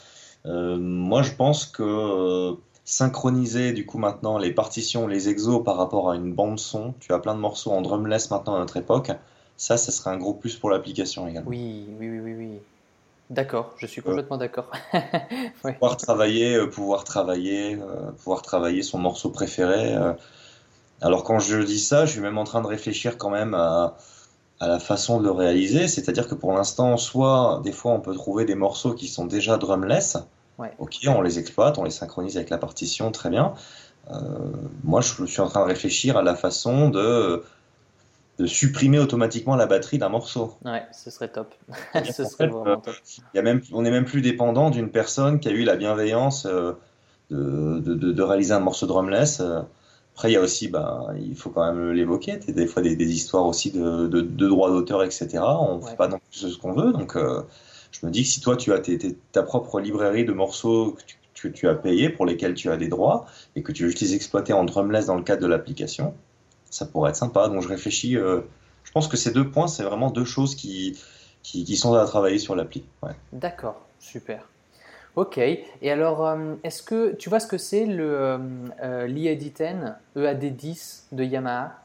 [0.46, 2.56] moi, je pense que
[2.88, 7.12] synchroniser du coup maintenant les partitions, les exos par rapport à une bande son, tu
[7.14, 9.12] as plein de morceaux en drumless maintenant à notre époque,
[9.58, 11.50] ça, ça serait un gros plus pour l'application également.
[11.50, 12.34] Oui, oui, oui, oui.
[12.38, 12.60] oui.
[13.30, 14.70] D'accord, je suis complètement d'accord.
[15.63, 19.96] Pouvoir travailler, euh, pouvoir travailler, euh, pouvoir travailler son morceau préféré.
[19.96, 20.13] Euh.
[21.02, 23.98] Alors quand je dis ça, je suis même en train de réfléchir quand même à,
[24.60, 25.88] à la façon de le réaliser.
[25.88, 29.58] C'est-à-dire que pour l'instant, soit des fois on peut trouver des morceaux qui sont déjà
[29.58, 30.18] drumless.
[30.60, 30.72] Ouais.
[30.78, 33.56] Ok, on les exploite, on les synchronise avec la partition, très bien.
[34.84, 37.44] moi, je suis en train de réfléchir à la façon de
[38.38, 40.56] de supprimer automatiquement la batterie d'un morceau.
[40.65, 41.54] Ouais, ce serait top.
[42.13, 42.95] ce serait vraiment top.
[43.34, 46.45] Y a même, on n'est même plus dépendant d'une personne qui a eu la bienveillance
[46.45, 46.74] euh,
[47.30, 49.39] de, de, de, réaliser un morceau drumless.
[49.39, 49.62] Euh.
[50.13, 53.12] Après, il y a aussi, bah, il faut quand même l'évoquer, des fois des, des,
[53.12, 55.28] histoires aussi de, de droits d'auteur, etc.
[55.41, 56.93] On ne fait pas non plus ce qu'on veut.
[56.93, 57.41] Donc, euh,
[57.91, 58.82] je me dis que si toi, tu as
[59.34, 61.02] ta propre librairie de morceaux que
[61.34, 63.26] tu, tu, as payé, pour lesquels tu as des droits,
[63.58, 66.13] et que tu veux juste les exploiter en drumless dans le cadre de l'application,
[66.69, 67.47] ça pourrait être sympa.
[67.47, 68.17] Donc je réfléchis.
[68.17, 68.41] Euh,
[68.84, 70.97] je pense que ces deux points, c'est vraiment deux choses qui,
[71.43, 72.84] qui, sont à travailler sur l'appli.
[73.34, 74.47] D'accord, super.
[75.15, 75.38] Ok.
[75.38, 78.39] Et alors, euh, est-ce que tu vois ce que c'est le
[78.84, 81.82] euh, l'IAD10 EAD10 de Yamaha?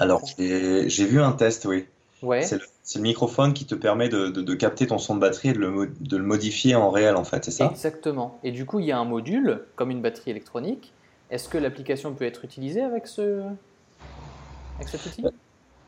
[0.00, 1.86] Alors, j'ai vu un test, oui.
[2.22, 2.42] Ouais.
[2.42, 2.58] C'est
[2.96, 5.92] le, microphone qui te permet de, de, capter ton son de batterie et de le,
[6.00, 7.68] de le modifier en réel, en fait, c'est ça?
[7.70, 8.40] Exactement.
[8.42, 10.92] Et du coup, il y a un module, comme une batterie électronique,
[11.30, 13.42] est-ce que l'application peut être utilisée avec, ce...
[14.76, 15.24] avec cet outil?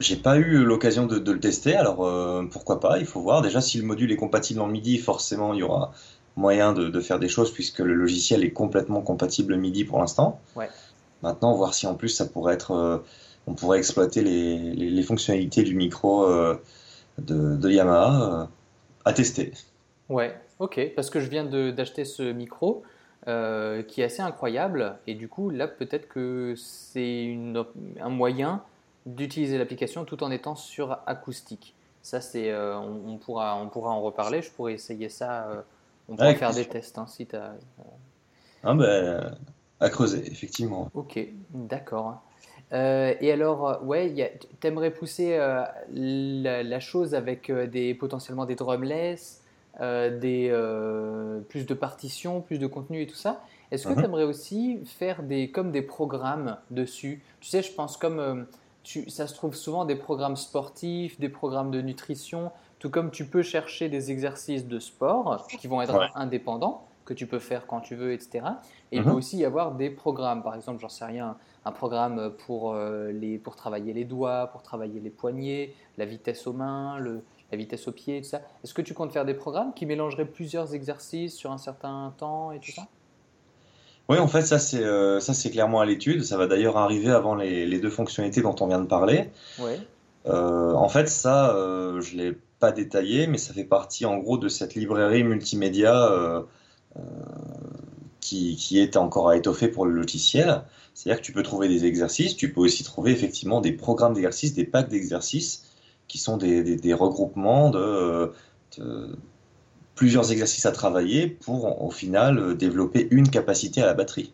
[0.01, 3.43] J'ai pas eu l'occasion de, le tester, alors euh, pourquoi pas, il faut voir.
[3.43, 5.93] Déjà, si le module est compatible en MIDI, forcément, il y aura
[6.37, 10.41] moyen de, faire des choses puisque le logiciel est complètement compatible MIDI pour l'instant.
[10.57, 10.71] Ouais.
[11.23, 12.71] Maintenant, voir si en plus ça pourrait être.
[12.71, 12.99] Euh,
[13.47, 16.57] on pourrait exploiter les, fonctionnalités du micro euh,
[17.19, 18.49] de, Yamaha
[19.05, 19.53] à tester.
[20.09, 22.83] Ouais, ok, parce que je viens d'acheter ce micro.
[23.29, 24.97] Euh, qui est assez incroyable.
[25.07, 27.37] Et du coup, là, peut-être que c'est
[28.01, 28.63] un moyen
[29.05, 31.75] d'utiliser l'application tout en étant sur acoustique.
[32.01, 34.41] Ça, c'est, euh, on, pourra, on pourra en reparler.
[34.41, 35.49] Je pourrais essayer ça.
[35.49, 35.61] Euh,
[36.09, 37.53] on pourra faire des tests hein, si tu as.
[38.65, 39.37] Ah ben,
[39.81, 40.91] à creuser, effectivement.
[40.95, 42.23] Ok, d'accord.
[42.73, 49.40] et alors, ouais, t'aimerais pousser la, la, chose avec des, potentiellement des drumless,
[49.81, 53.43] euh, des, euh, plus de partitions, plus de contenu et tout ça.
[53.71, 53.99] Est-ce que mhm.
[53.99, 57.23] tu aimerais aussi faire des, comme des programmes dessus?
[57.41, 58.43] Tu sais, je pense comme euh,
[58.83, 63.25] tu, ça se trouve souvent des programmes sportifs, des programmes de nutrition, tout comme tu
[63.25, 67.81] peux chercher des exercices de sport qui vont être indépendants, que tu peux faire quand
[67.81, 68.45] tu veux, etc.
[68.93, 69.17] Et il peut mhm.
[69.17, 73.57] aussi y avoir des programmes, par exemple, j'en sais rien, un programme pour, les, pour
[73.57, 77.93] travailler les doigts, pour travailler les poignets, la vitesse aux mains, le, la vitesse au
[77.93, 78.43] pied et tout ça.
[78.65, 82.53] Est-ce que tu comptes faire des programmes qui mélangeraient plusieurs exercices sur un certain temps
[82.53, 82.87] et tout ça?
[84.09, 86.25] Oui, en fait, ça c'est euh, ça c'est clairement à l'étude.
[86.25, 89.31] Ça va d'ailleurs arriver avant les, deux fonctionnalités dont on vient de parler.
[89.59, 89.79] Ouais.
[90.27, 91.55] en fait, ça,
[92.01, 96.45] je l'ai pas détaillé, mais ça fait partie en gros de cette librairie multimédia
[98.21, 100.63] qui, qui, est encore à étoffer pour le logiciel.
[100.95, 104.55] C'est-à-dire que tu peux trouver des exercices, tu peux aussi trouver effectivement des programmes d'exercices,
[104.55, 105.70] des packs d'exercices
[106.11, 108.33] qui sont des, des, regroupements de,
[109.95, 114.33] plusieurs exercices à travailler pour au final développer une capacité à la batterie.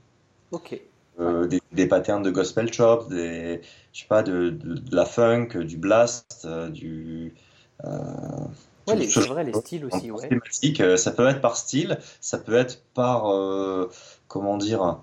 [0.52, 0.80] Ok.
[1.20, 3.60] Euh, des, patterns de gospel chop, des,
[3.92, 7.34] je sais pas, de, de, la funk, du blast, euh, du.
[7.84, 7.90] Euh,
[8.86, 10.10] ouais, c'est vrai, les styles aussi.
[10.10, 10.96] Ouais.
[10.96, 13.32] Ça peut être par style, ça peut être par,
[14.28, 14.98] comment dire,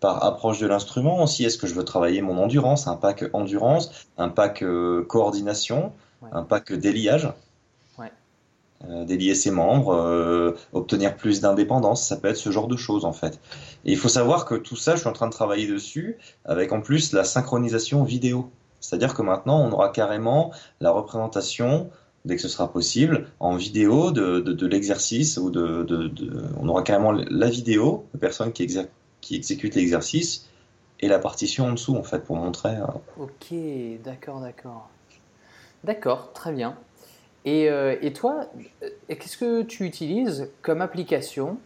[0.00, 1.44] par approche de l'instrument aussi.
[1.44, 4.64] Est-ce que je veux travailler mon endurance, un pack endurance, un pack
[5.08, 7.32] coordination, un pack déliage
[8.84, 13.06] euh, délier ses membres, euh, obtenir plus d'indépendance, ça peut être ce genre de choses
[13.06, 13.40] en fait.
[13.86, 16.72] Et il faut savoir que tout ça, je suis en train de travailler dessus avec
[16.72, 18.50] en plus la synchronisation vidéo.
[18.80, 21.88] C'est-à-dire que maintenant, on aura carrément la représentation,
[22.26, 26.12] dès que ce sera possible, en vidéo de, de, l'exercice ou de, de,
[26.60, 28.66] on aura carrément la vidéo de personne qui,
[29.22, 30.50] qui exécute l'exercice
[31.00, 32.76] et la partition en dessous en fait pour montrer.
[32.76, 34.90] Euh, ok, d'accord, d'accord.
[35.86, 36.76] D'accord, très bien.
[37.46, 38.46] Euh, et, toi,
[38.82, 41.58] euh, qu'est-ce que tu utilises comme application,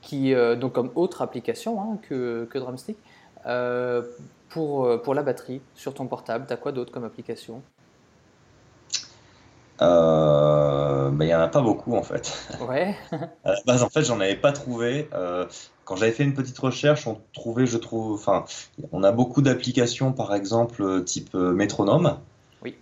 [0.00, 2.96] qui, euh, donc comme autre application hein, que, que, Drumstick,
[4.48, 6.46] pour, pour la batterie sur ton portable?
[6.46, 7.60] Tu as quoi d'autre comme application?
[9.82, 12.48] Il n'y en a pas beaucoup en fait.
[12.66, 12.96] Ouais.
[13.44, 15.06] à la base, en fait, j'en avais pas trouvé.
[15.84, 18.46] quand j'avais fait une petite recherche, on trouvait, je trouve, enfin,
[18.92, 22.16] on a beaucoup d'applications, par exemple, type métronome.
[22.62, 22.76] Oui.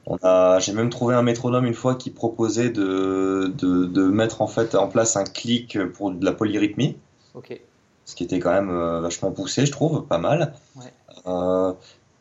[0.61, 4.89] j'ai même trouvé un métronome une fois qui proposait de, de, mettre en fait en
[4.89, 6.97] place un clic pour de la polyrythmie.
[7.35, 7.61] Ok.
[8.09, 10.55] Ce qui était quand même euh, vachement poussé, je trouve, pas mal.
[10.77, 10.93] Ouais.
[11.27, 11.75] Euh,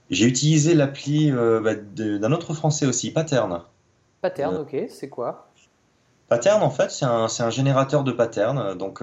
[0.10, 3.62] j'ai utilisé l'appli euh, bah, d'un autre français aussi, Pattern.
[4.22, 5.48] Pattern, ok, c'est quoi?
[6.28, 8.78] Pattern, en fait, c'est un, un, générateur de patterns.
[8.78, 9.02] Donc,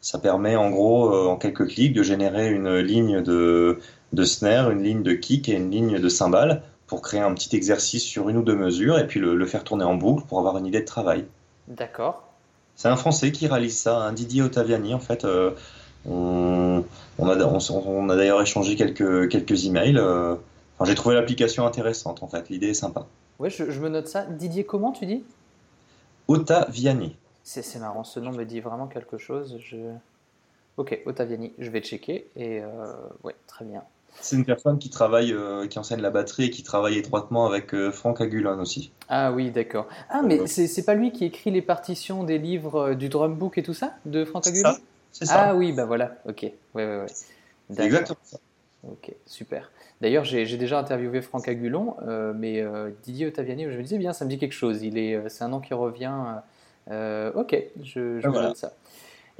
[0.00, 3.78] ça permet en gros, en quelques clics, de générer une ligne de,
[4.12, 7.54] de snare, une ligne de kick et une ligne de cymbale pour créer un petit
[7.54, 10.56] exercice sur une ou deux mesures et puis le, faire tourner en boucle pour avoir
[10.58, 11.26] une idée de travail.
[11.68, 12.24] D'accord.
[12.74, 15.24] C'est un Français qui réalise ça, un Didier Ottaviani en fait.
[15.24, 15.52] Euh,
[16.06, 16.84] on,
[17.18, 19.98] on, a, on, a d'ailleurs échangé quelques, quelques emails.
[19.98, 20.34] Euh,
[20.78, 23.06] enfin, j'ai trouvé l'application intéressante en fait, l'idée est sympa.
[23.38, 24.24] Oui, je, me note ça.
[24.24, 25.22] Didier, comment tu dis?
[26.26, 27.16] Ottaviani.
[27.44, 29.58] C'est marrant, ce nom me dit vraiment quelque chose.
[29.60, 29.76] Je...
[30.78, 32.92] Ok, Ottaviani, je vais checker et euh,
[33.24, 33.82] ouais, très bien.
[34.20, 37.72] C'est une personne qui travaille, euh, qui enseigne la batterie et qui travaille étroitement avec
[37.74, 38.92] euh, Franck Agulon aussi.
[39.08, 39.86] Ah oui, d'accord.
[40.10, 43.58] Ah, mais euh, c'est pas lui qui écrit les partitions des livres du drum book
[43.58, 44.74] et tout ça de Franck Agulon
[45.12, 45.48] C'est ça.
[45.48, 46.42] Ah oui, bah voilà, ok.
[46.42, 47.84] Ouais, ouais, ouais.
[47.84, 48.38] exactement ça.
[48.88, 49.70] Ok, super.
[50.00, 51.96] D'ailleurs, j'ai déjà interviewé Franck Agulon,
[52.36, 52.64] mais
[53.02, 54.82] Didier Ottaviani, je me disais bien, ça me dit quelque chose.
[54.82, 56.14] Il est, c'est un nom qui revient.
[56.88, 58.72] ok, je, je ça.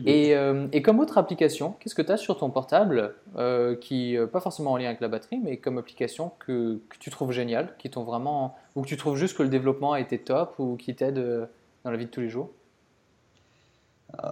[0.07, 4.27] Euh, et, comme autre application, qu'est-ce que tu as sur ton portable euh, qui, euh,
[4.27, 7.91] pas forcément en lien avec la batterie, mais comme application que, tu trouves géniale, qui
[7.91, 10.95] t'ont vraiment, ou que tu trouves juste que le développement a été top ou qui
[10.95, 11.49] t'aide
[11.85, 12.51] dans la vie de tous les jours?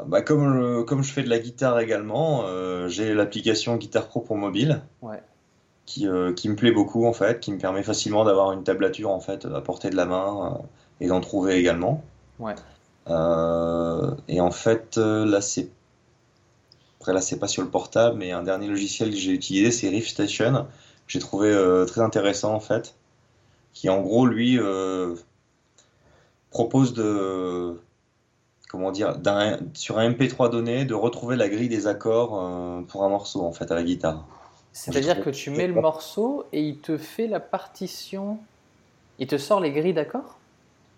[0.07, 2.47] Bah comme, comme je fais de la guitare également,
[2.89, 4.81] j'ai l'application Guitar Pro pour mobile.
[5.03, 5.21] Ouais.
[5.85, 9.21] Qui, qui, me plaît beaucoup en fait, qui me permet facilement d'avoir une tablature en
[9.21, 10.61] fait à portée de la main
[11.01, 12.03] et d'en trouver également.
[12.41, 12.55] Ouais.
[13.09, 15.69] Euh, et en fait, euh, là, c'est.
[16.99, 19.89] Après, là, c'est pas sur le portable, mais un dernier logiciel que j'ai utilisé, c'est
[19.89, 20.67] Riff Station.
[21.07, 22.95] J'ai trouvé euh, très intéressant, en fait.
[23.75, 24.59] Qui, en gros, lui,
[26.51, 27.81] propose de.
[28.69, 29.17] Comment dire
[29.75, 32.31] Sur un MP3 donné, de retrouver la grille des accords
[32.89, 34.27] pour un morceau, en fait, à la guitare.
[34.73, 38.39] C'est-à-dire que tu mets le morceau et il te fait la partition.
[39.19, 40.39] Il te sort les grilles d'accords?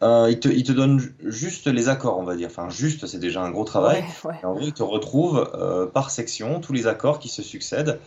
[0.03, 2.49] Euh, il, te, il, te, donne juste les accords, on va dire.
[2.51, 4.05] Enfin, juste, c'est déjà un gros travail.
[4.45, 7.99] en gros, il te retrouve euh, par section tous les accords qui se succèdent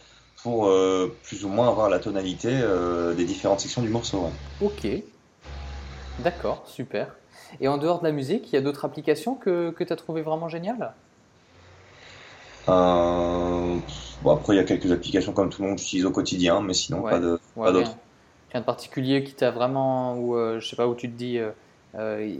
[0.41, 2.61] pour euh, plus ou moins avoir la tonalité
[3.17, 4.29] des différentes sections du morceau.
[4.61, 4.87] Ok.
[6.19, 7.15] D'accord, super.
[7.59, 9.97] Et en dehors de la musique, il y a d'autres applications que, que tu as
[9.97, 10.93] trouvé vraiment géniales?
[12.67, 13.81] Bon,
[14.29, 17.01] Après, il y a quelques applications comme tout le monde utilise au quotidien, mais sinon,
[17.01, 17.43] pas d'autres.
[17.57, 17.83] Rien.
[18.53, 18.61] rien.
[18.61, 21.39] de particulier qui t'a vraiment, ou je sais pas, où tu te dis
[21.95, 22.33] euh,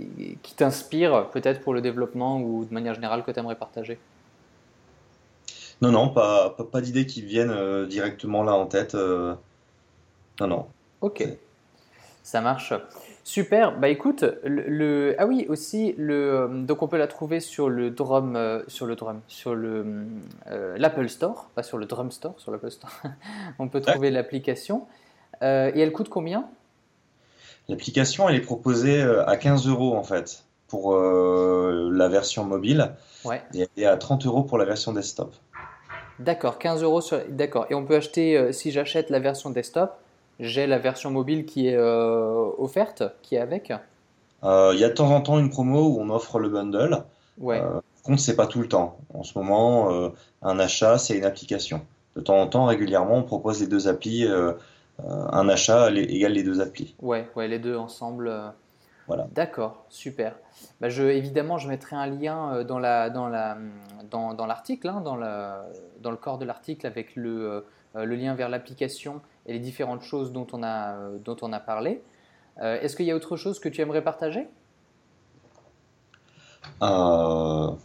[0.44, 4.00] qui t'inspire peut-être pour le développement ou de manière générale que tu aimerais partager?
[5.82, 8.96] Non, non, pas, pas, d'idées qui viennent euh, directement là en tête.
[8.96, 9.36] Euh.
[10.40, 10.66] Non, non.
[11.02, 11.28] Ok,
[12.24, 12.74] ça marche.
[13.24, 13.78] Super.
[13.78, 18.64] Bah écoute, le, ah oui aussi le donc on peut la trouver sur le drum
[18.68, 20.06] sur le drum sur le
[20.78, 22.92] l'Apple Store, pas sur le Drum Store, sur l'Apple Store.
[23.60, 24.88] on peut trouver l'application
[25.42, 26.50] et elle coûte combien?
[27.72, 32.92] L'application, elle est proposée à 15 euros en fait pour la version mobile
[33.76, 35.34] et à 30 euros pour la version desktop.
[36.20, 37.20] D'accord, 15 euros sur.
[37.30, 37.66] D'accord.
[37.70, 39.94] Et on peut acheter, si j'achète la version desktop,
[40.40, 43.72] j'ai la version mobile qui est offerte, qui est avec?
[44.44, 47.04] Il y a de temps en temps une promo où on offre le bundle.
[47.40, 47.60] Ouais.
[47.60, 48.98] par contre, c'est pas tout le temps.
[49.14, 51.82] En ce moment, un achat, c'est une application.
[52.16, 54.54] De temps en temps, régulièrement, on propose les deux applis euh,
[55.00, 56.96] un achat égale les deux applis.
[57.02, 58.28] Ouais, ouais, les deux ensemble.
[58.28, 58.50] Euh.
[59.08, 59.28] Voilà.
[59.32, 60.36] D'accord, super.
[60.80, 63.58] Bah, je, évidemment, je mettrai un lien euh, dans la dans la
[64.10, 68.50] dans, dans l'article, hein, dans, dans le corps de l'article avec le, le lien vers
[68.50, 72.02] l'application et les différentes choses dont on a dont on a parlé.
[72.60, 74.48] Est-ce qu'il y a autre chose que tu aimerais partager?
[76.80, 77.76] Bah,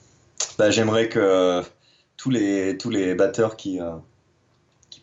[0.71, 1.62] J'aimerais que
[2.16, 3.79] tous les tous les batteurs qui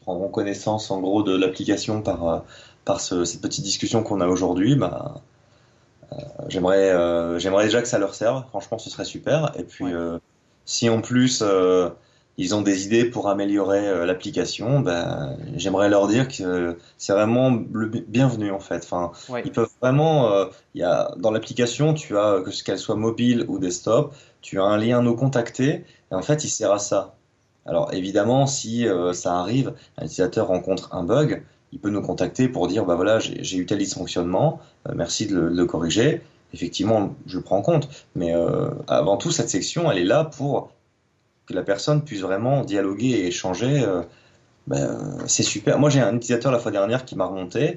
[0.03, 2.39] prendront connaissance en gros de l'application par, euh,
[2.85, 5.21] par cette petite discussion qu'on a aujourd'hui, bah,
[6.11, 6.15] euh,
[6.47, 8.43] j'aimerais, euh, j'aimerais déjà que ça leur serve.
[8.49, 9.51] Franchement, ce serait super.
[9.57, 9.93] Et puis,
[10.65, 11.43] si en plus
[12.35, 17.87] ils ont des idées pour améliorer l'application, ben, j'aimerais leur dire que c'est vraiment le
[17.87, 18.83] bienvenu en fait.
[18.83, 19.11] Enfin,
[19.45, 23.59] ils peuvent vraiment, il y a, dans l'application, tu as que qu'elle soit mobile ou
[23.59, 27.15] desktop, tu as un lien nous contacter et en fait, il sert à ça.
[27.65, 32.47] Alors évidemment, si euh, ça arrive, un utilisateur rencontre un bug, il peut nous contacter
[32.49, 36.21] pour dire bah voilà j'ai eu tel dysfonctionnement, euh, merci de le, corriger.
[36.53, 40.71] Effectivement, je prends en compte, mais euh, avant tout cette section, elle est là pour
[41.47, 43.83] que la personne puisse vraiment dialoguer et échanger.
[44.67, 45.77] Ben, c'est super.
[45.77, 47.75] Moi, j'ai un utilisateur la fois dernière qui m'a remonté.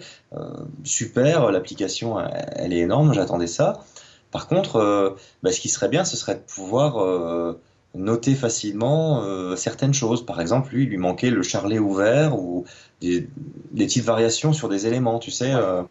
[0.85, 3.83] super, l'application, elle, est énorme, j'attendais ça.
[4.31, 7.57] Par contre, ben, ce qui serait bien, ce serait de pouvoir
[7.97, 10.25] noter facilement euh, certaines choses.
[10.25, 12.65] Par exemple, lui, il lui manquait le charlet ouvert ou
[13.01, 13.29] des,
[13.77, 15.19] petites variations sur des éléments.
[15.19, 15.89] Tu sais, il euh, faut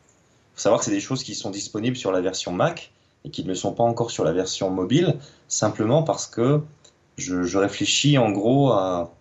[0.55, 2.91] savoir que c'est des choses qui sont disponibles sur la version Mac
[3.25, 6.61] et qui ne le sont pas encore sur la version mobile, simplement parce que
[7.17, 9.11] je, réfléchis en gros à,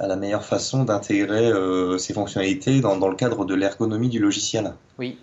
[0.00, 4.74] la meilleure façon d'intégrer euh, ces fonctionnalités dans, dans, le cadre de l'ergonomie du logiciel.
[4.98, 5.16] Oui.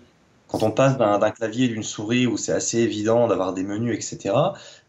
[0.48, 3.94] Quand on passe d'un clavier et d'une souris où c'est assez évident d'avoir des menus,
[3.94, 4.34] etc.,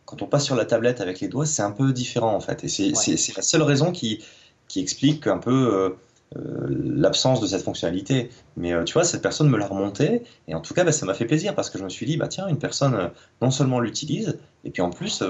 [0.05, 2.63] quand on passe sur la tablette avec les doigts, c'est un peu différent en fait.
[2.63, 4.23] Et c'est la seule raison qui,
[4.67, 5.89] qui explique un peu euh,
[6.37, 8.29] euh, l'absence de cette fonctionnalité.
[8.57, 11.05] Mais euh, tu vois, cette personne me l'a remonté, et en tout cas, bah, ça
[11.05, 13.11] m'a fait plaisir parce que je me suis dit, bah tiens, une personne
[13.41, 15.23] non seulement l'utilise, et puis en plus,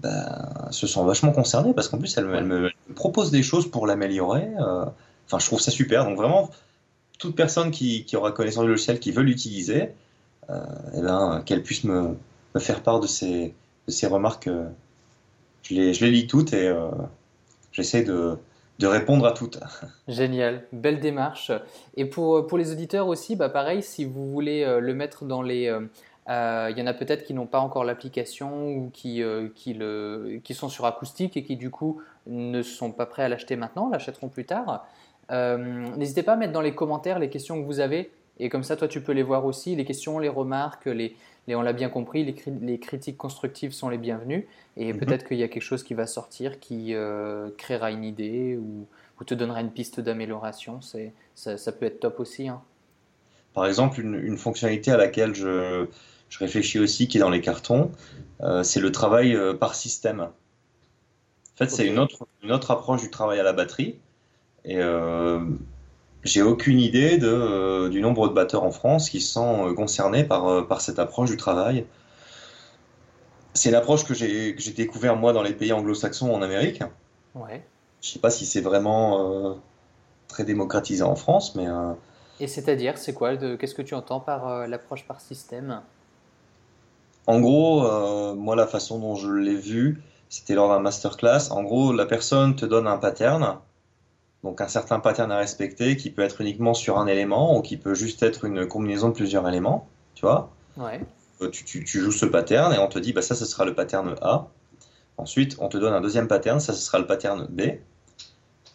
[0.00, 4.46] bah, se sent vachement concernée parce qu'en plus, elle, me, propose des choses pour l'améliorer.
[5.26, 6.04] Enfin, je trouve ça super.
[6.04, 6.50] Donc vraiment,
[7.18, 9.90] toute personne qui, qui aura connaissance du logiciel, qui veut l'utiliser,
[10.50, 12.16] eh ben, qu'elle puisse me,
[12.54, 13.54] me, faire part de ses,
[13.88, 14.68] ces remarques, euh,
[15.62, 16.88] je les, lis toutes et euh,
[17.72, 18.38] j'essaie de,
[18.82, 19.58] répondre à toutes.
[20.08, 21.50] Génial, belle démarche.
[21.96, 25.42] Et pour, pour les auditeurs aussi, bah pareil, si vous voulez euh, le mettre dans
[25.42, 25.74] les...
[26.30, 29.22] Il y en a peut-être qui n'ont pas encore l'application ou qui
[30.52, 34.28] sont sur acoustique et qui du coup ne sont pas prêts à l'acheter maintenant, l'achèteront
[34.28, 34.86] plus tard.
[35.30, 38.76] N'hésitez pas à mettre dans les commentaires les questions que vous avez et comme ça
[38.76, 41.16] toi tu peux les voir aussi, les questions, les remarques, les,
[41.54, 42.24] on l'a bien compris,
[42.60, 44.46] les, critiques constructives sont les bienvenues.
[44.76, 44.98] Et mhm.
[44.98, 48.86] peut-être qu'il y a quelque chose qui va sortir qui euh, créera une idée ou,
[49.26, 50.80] te donnera une piste d'amélioration.
[50.80, 52.48] Ça, ça, peut être top aussi.
[52.48, 52.62] Hein.
[53.52, 55.86] Par exemple, une, fonctionnalité à laquelle je,
[56.38, 57.90] réfléchis aussi, qui est dans les cartons,
[58.42, 60.20] euh, c'est le travail euh, par système.
[60.20, 60.30] En
[61.56, 63.98] fait, c'est une autre, une autre approche du travail à la batterie.
[64.64, 64.78] Et
[66.24, 70.24] j'ai aucune idée de, euh, du nombre de batteurs en France qui sont euh, concernés
[70.24, 71.86] par, euh, par cette approche du travail.
[73.54, 76.82] C'est l'approche que j'ai découvert moi dans les pays anglo-saxons en Amérique.
[77.34, 77.64] Ouais.
[78.00, 79.58] Je sais pas si c'est vraiment
[80.28, 81.66] très démocratisé en France, mais.
[82.38, 85.80] Et c'est-à-dire, c'est quoi Qu'est-ce que tu entends par l'approche par système?
[87.26, 87.82] En gros,
[88.36, 91.50] moi, la façon dont je l'ai vu, c'était lors d'un masterclass.
[91.50, 93.58] En gros, la personne te donne un pattern
[94.44, 97.76] donc un certain pattern à respecter qui peut être uniquement sur un élément ou qui
[97.76, 100.50] peut juste être une combinaison de plusieurs éléments, tu vois.
[100.76, 101.00] Ouais.
[101.42, 103.64] Euh, tu, tu, tu, joues ce pattern et on te dit bah ça ce sera
[103.64, 104.48] le pattern A.
[105.16, 107.62] Ensuite on te donne un deuxième pattern, ça ce sera le pattern B.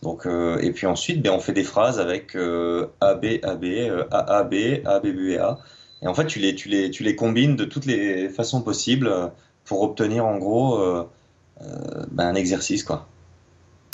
[0.01, 3.55] Donc euh, et puis ensuite ben, on fait des phrases avec euh, A B A
[3.55, 3.65] B
[4.11, 4.55] A A B
[4.85, 5.59] A B B A.
[6.01, 9.31] Et en fait tu les tu les tu les combines de toutes les façons possibles
[9.63, 11.07] pour obtenir en gros
[12.11, 13.07] ben, un exercice quoi.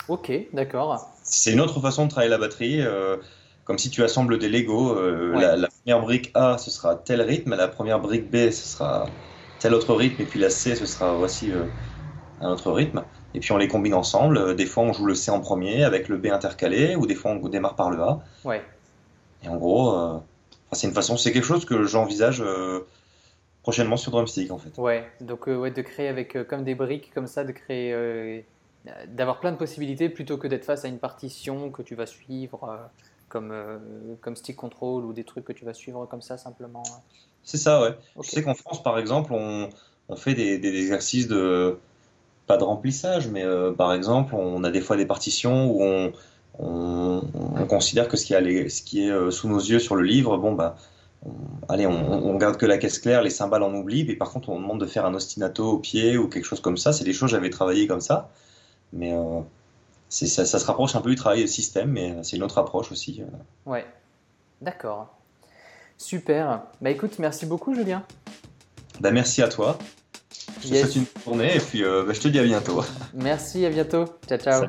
[0.10, 1.08] Ok, d'accord.
[1.22, 3.18] C'est une autre façon de travailler la batterie, euh,
[3.64, 4.98] comme si tu assembles des Lego.
[4.98, 9.06] Euh, la, première brique A, ce sera tel rythme, la première brique B, ce sera
[9.60, 11.66] tel autre rythme, et puis la C, ce sera voici euh,
[12.42, 13.04] un autre rythme.
[13.36, 14.56] Et puis on les combine ensemble.
[14.56, 17.32] Des fois, on joue le C en premier avec le B intercalé, ou des fois,
[17.32, 18.20] on démarre par le A.
[18.44, 18.64] Ouais.
[19.44, 20.24] Et en gros,
[20.72, 22.44] c'est une façon, c'est quelque chose que j'envisage
[23.62, 24.76] prochainement sur Drumstick en fait.
[24.78, 28.46] Ouais, donc ouais, de créer avec comme des briques comme ça, de créer,
[29.08, 32.80] d'avoir plein de possibilités plutôt que d'être face à une partition que tu vas suivre
[33.28, 33.54] comme,
[34.22, 36.84] comme stick control ou des trucs que tu vas suivre comme ça simplement.
[37.44, 37.96] C'est ça, ouais.
[38.22, 39.70] Je sais qu'en France, par exemple, on,
[40.08, 41.78] on fait des, des, exercices de
[42.48, 46.12] pas de remplissage, mais euh, par exemple, on a des fois des partitions où on,
[46.58, 49.96] on, on considère que ce qui, a ce qui est euh, sous nos yeux sur
[49.96, 50.76] le livre, bon bah,
[51.68, 54.60] allez, on, garde que la caisse claire, les cymbales en oublie, et par contre, on
[54.60, 56.94] demande de faire un ostinato au pied ou quelque chose comme ça.
[56.94, 58.30] C'est des choses j'avais travaillé comme ça,
[58.94, 59.42] mais euh,
[60.10, 62.92] ça, ça, se rapproche un peu du travail de système, mais c'est une autre approche
[62.92, 63.24] aussi.
[63.66, 63.86] Ouais,
[64.62, 65.16] d'accord.
[65.98, 66.64] Super.
[66.82, 68.04] Bah écoute, merci beaucoup, Julien.
[69.02, 69.78] Bah merci à toi.
[70.62, 72.84] Je te souhaite une journée et puis euh, bah, je te dis à bientôt.
[73.14, 74.06] Merci, à bientôt.
[74.28, 74.66] Ciao, ciao.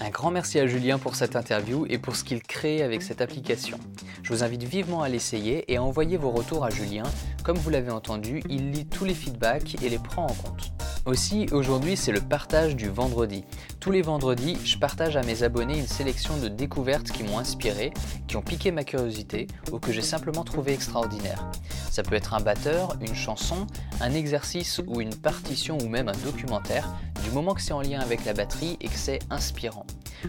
[0.00, 3.20] Un grand merci à Julien pour cette interview et pour ce qu'il crée avec cette
[3.20, 3.78] application.
[4.22, 7.04] Je vous invite vivement à l'essayer et à envoyer vos retours à Julien.
[7.44, 10.71] Comme vous l'avez entendu, il lit tous les feedbacks et les prend en compte.
[11.04, 13.44] Aussi, aujourd'hui, c'est le partage du vendredi.
[13.80, 17.92] Tous les vendredis, je partage à mes abonnés une sélection de découvertes qui m'ont inspiré,
[18.28, 21.44] qui ont piqué ma curiosité ou que j'ai simplement trouvé extraordinaire.
[21.90, 23.66] Ça peut être un batteur, une chanson,
[24.00, 26.88] un exercice ou une partition ou même un documentaire,
[27.24, 29.86] du moment que c'est en lien avec la batterie et que c'est inspirant.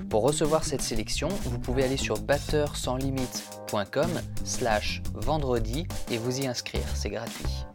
[0.10, 4.10] Pour recevoir cette sélection, vous pouvez aller sur batteursanslimite.com
[4.44, 7.66] slash vendredi et vous y inscrire, c'est gratuit.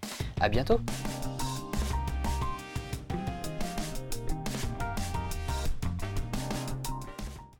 [0.40, 0.80] A bientôt